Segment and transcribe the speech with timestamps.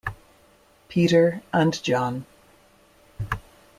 [0.89, 2.25] Peter and John.